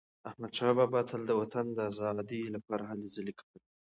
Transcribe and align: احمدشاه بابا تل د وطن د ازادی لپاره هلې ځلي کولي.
احمدشاه 0.29 0.73
بابا 0.77 1.01
تل 1.09 1.21
د 1.27 1.31
وطن 1.41 1.65
د 1.73 1.79
ازادی 1.89 2.41
لپاره 2.55 2.83
هلې 2.89 3.07
ځلي 3.15 3.33
کولي. 3.39 3.59